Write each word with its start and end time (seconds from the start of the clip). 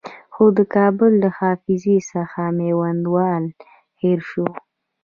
خو 0.33 0.45
د 0.57 0.59
کابل 0.75 1.11
له 1.23 1.29
حافظې 1.39 1.97
څخه 2.11 2.41
میوندوال 2.59 3.43
هېر 4.01 4.19
شوی. 4.29 4.53